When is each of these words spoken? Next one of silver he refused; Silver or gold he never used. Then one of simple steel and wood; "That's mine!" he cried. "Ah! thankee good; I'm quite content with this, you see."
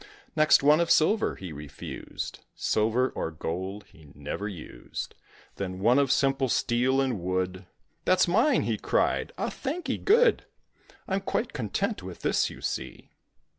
Next 0.35 0.63
one 0.63 0.79
of 0.79 0.89
silver 0.89 1.35
he 1.35 1.53
refused; 1.53 2.39
Silver 2.55 3.11
or 3.11 3.29
gold 3.29 3.85
he 3.91 4.07
never 4.15 4.47
used. 4.47 5.13
Then 5.57 5.77
one 5.77 5.99
of 5.99 6.11
simple 6.11 6.49
steel 6.49 6.99
and 6.99 7.19
wood; 7.19 7.67
"That's 8.03 8.27
mine!" 8.27 8.63
he 8.63 8.79
cried. 8.79 9.31
"Ah! 9.37 9.51
thankee 9.51 9.99
good; 9.99 10.47
I'm 11.07 11.21
quite 11.21 11.53
content 11.53 12.01
with 12.01 12.21
this, 12.21 12.49
you 12.49 12.61
see." 12.61 13.11